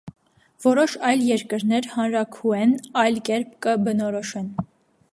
[0.63, 4.53] Որոշ այլ երկրներ հանրաքուէն այլ կերպ կը բնորոշեն։